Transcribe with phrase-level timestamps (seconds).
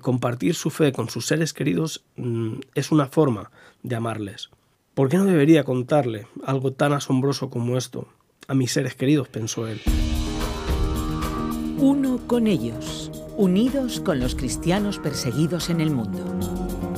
[0.00, 3.50] Compartir su fe con sus seres queridos mm, es una forma
[3.82, 4.50] de amarles.
[4.94, 8.08] ¿Por qué no debería contarle algo tan asombroso como esto
[8.48, 9.28] a mis seres queridos?
[9.28, 9.80] pensó él.
[11.78, 16.89] Uno con ellos, unidos con los cristianos perseguidos en el mundo.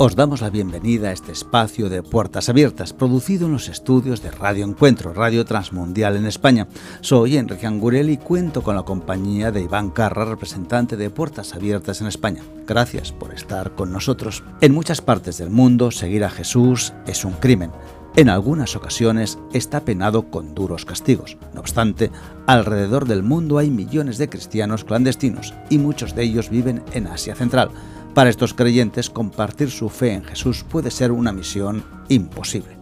[0.00, 4.30] Os damos la bienvenida a este espacio de Puertas Abiertas, producido en los estudios de
[4.30, 6.68] Radio Encuentro, Radio Transmundial en España.
[7.00, 12.00] Soy Enrique Angurel y cuento con la compañía de Iván Carra, representante de Puertas Abiertas
[12.00, 12.44] en España.
[12.64, 14.44] Gracias por estar con nosotros.
[14.60, 17.72] En muchas partes del mundo, seguir a Jesús es un crimen.
[18.18, 21.38] En algunas ocasiones está penado con duros castigos.
[21.54, 22.10] No obstante,
[22.48, 27.36] alrededor del mundo hay millones de cristianos clandestinos y muchos de ellos viven en Asia
[27.36, 27.70] Central
[28.14, 32.77] para estos creyentes, compartir su fe en Jesús puede ser una misión imposible.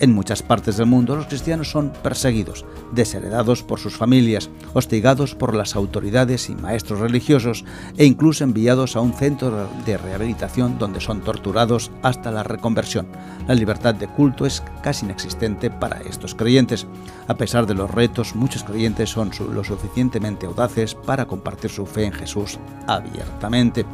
[0.00, 5.54] En muchas partes del mundo los cristianos son perseguidos, desheredados por sus familias, hostigados por
[5.54, 7.66] las autoridades y maestros religiosos
[7.98, 13.08] e incluso enviados a un centro de rehabilitación donde son torturados hasta la reconversión.
[13.46, 16.86] La libertad de culto es casi inexistente para estos creyentes.
[17.28, 22.06] A pesar de los retos, muchos creyentes son lo suficientemente audaces para compartir su fe
[22.06, 23.84] en Jesús abiertamente.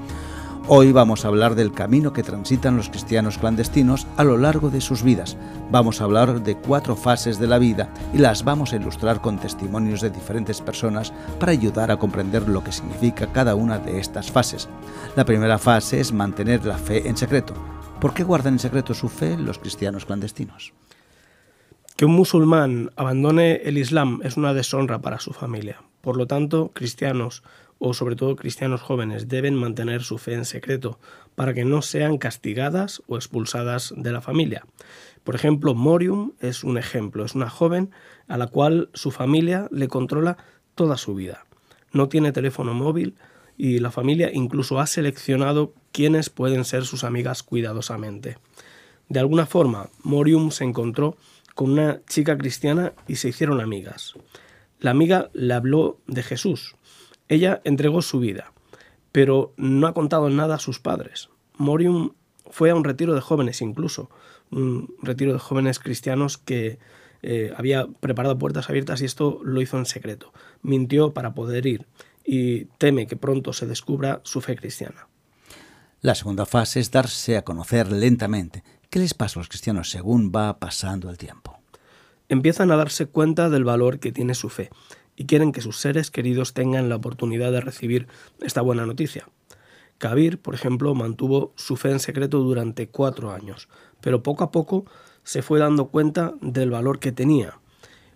[0.68, 4.80] Hoy vamos a hablar del camino que transitan los cristianos clandestinos a lo largo de
[4.80, 5.36] sus vidas.
[5.70, 9.38] Vamos a hablar de cuatro fases de la vida y las vamos a ilustrar con
[9.38, 14.32] testimonios de diferentes personas para ayudar a comprender lo que significa cada una de estas
[14.32, 14.68] fases.
[15.14, 17.54] La primera fase es mantener la fe en secreto.
[18.00, 20.72] ¿Por qué guardan en secreto su fe los cristianos clandestinos?
[21.94, 25.80] Que un musulmán abandone el Islam es una deshonra para su familia.
[26.06, 27.42] Por lo tanto, cristianos
[27.80, 31.00] o sobre todo cristianos jóvenes deben mantener su fe en secreto
[31.34, 34.64] para que no sean castigadas o expulsadas de la familia.
[35.24, 37.90] Por ejemplo, Morium es un ejemplo, es una joven
[38.28, 40.36] a la cual su familia le controla
[40.76, 41.44] toda su vida.
[41.90, 43.16] No tiene teléfono móvil
[43.58, 48.38] y la familia incluso ha seleccionado quiénes pueden ser sus amigas cuidadosamente.
[49.08, 51.16] De alguna forma, Morium se encontró
[51.56, 54.14] con una chica cristiana y se hicieron amigas.
[54.78, 56.76] La amiga le habló de Jesús,
[57.28, 58.52] ella entregó su vida,
[59.12, 61.30] pero no ha contado nada a sus padres.
[61.56, 62.12] Morium
[62.50, 64.10] fue a un retiro de jóvenes incluso,
[64.50, 66.78] un retiro de jóvenes cristianos que
[67.22, 70.32] eh, había preparado puertas abiertas y esto lo hizo en secreto.
[70.62, 71.86] Mintió para poder ir
[72.24, 75.08] y teme que pronto se descubra su fe cristiana.
[76.00, 78.62] La segunda fase es darse a conocer lentamente.
[78.90, 81.55] ¿Qué les pasa a los cristianos según va pasando el tiempo?
[82.28, 84.70] Empiezan a darse cuenta del valor que tiene su fe
[85.16, 88.08] y quieren que sus seres queridos tengan la oportunidad de recibir
[88.40, 89.28] esta buena noticia.
[89.98, 93.68] Kabir, por ejemplo, mantuvo su fe en secreto durante cuatro años,
[94.00, 94.84] pero poco a poco
[95.24, 97.58] se fue dando cuenta del valor que tenía.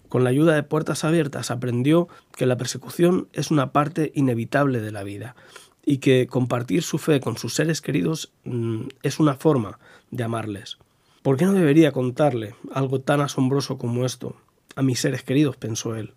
[0.09, 4.91] Con la ayuda de puertas abiertas aprendió que la persecución es una parte inevitable de
[4.91, 5.37] la vida
[5.85, 9.79] y que compartir su fe con sus seres queridos mm, es una forma
[10.11, 10.79] de amarles.
[11.23, 14.37] ¿Por qué no debería contarle algo tan asombroso como esto
[14.75, 15.57] a mis seres queridos?
[15.57, 16.15] pensó él.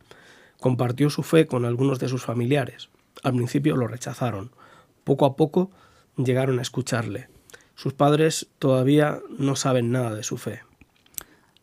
[0.60, 2.90] Compartió su fe con algunos de sus familiares.
[3.22, 4.52] Al principio lo rechazaron.
[5.04, 5.72] Poco a poco
[6.16, 7.28] llegaron a escucharle.
[7.76, 10.62] Sus padres todavía no saben nada de su fe.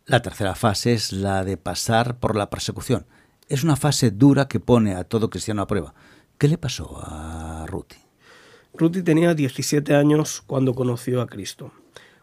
[0.05, 3.07] La tercera fase es la de pasar por la persecución.
[3.49, 5.95] Es una fase dura que pone a todo cristiano a prueba.
[6.37, 7.97] ¿Qué le pasó a Ruti?
[8.75, 11.73] Ruti tenía 17 años cuando conoció a Cristo.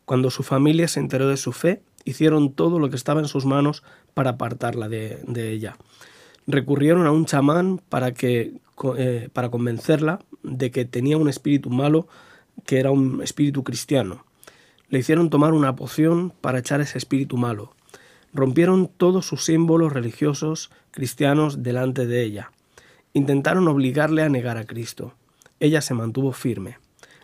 [0.07, 3.45] Cuando su familia se enteró de su fe, hicieron todo lo que estaba en sus
[3.45, 3.83] manos
[4.15, 5.77] para apartarla de, ella
[6.47, 8.53] recurrieron a un chamán para, que,
[8.97, 12.07] eh, para convencerla de que tenía un espíritu malo
[12.65, 14.25] que era un espíritu cristiano.
[14.89, 17.73] Le hicieron tomar una poción para echar ese espíritu malo.
[18.33, 22.51] Rompieron todos sus símbolos religiosos cristianos delante de ella.
[23.13, 25.13] Intentaron obligarle a negar a Cristo.
[25.59, 26.77] Ella se mantuvo firme.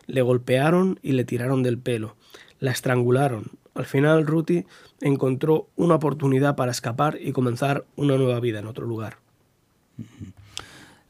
[0.06, 2.16] Le golpearon y le tiraron del pelo.
[2.64, 3.50] La estrangularon.
[3.74, 4.64] Al final, Ruti
[5.02, 9.18] encontró una oportunidad para escapar y comenzar una nueva vida en otro lugar.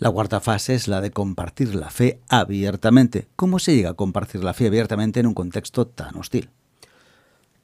[0.01, 3.29] La cuarta fase es la de compartir la fe abiertamente.
[3.37, 6.51] ¿Cómo se llega a compartir la fe abiertamente en un contexto tan hostil?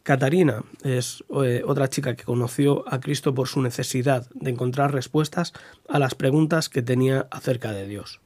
[0.04, 5.52] Catarina es eh, otra chica que conoció a Cristo por su necesidad de encontrar respuestas
[5.88, 8.20] a las preguntas que tenía acerca de Dios.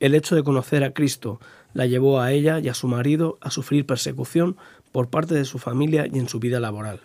[0.00, 1.40] El hecho de conocer a Cristo
[1.72, 4.56] la llevó a ella y a su marido a sufrir persecución
[4.96, 7.02] por parte de su familia y en su vida laboral.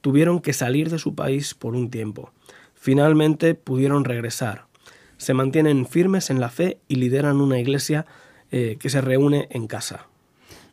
[0.00, 2.32] Tuvieron que salir de su país por un tiempo.
[2.74, 4.64] Finalmente pudieron regresar.
[5.18, 8.06] Se mantienen firmes en la fe y lideran una iglesia
[8.50, 10.06] eh, que se reúne en casa.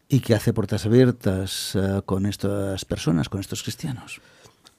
[0.07, 4.21] ¿Y qué hace Puertas Abiertas eh, con estas personas, con estos cristianos?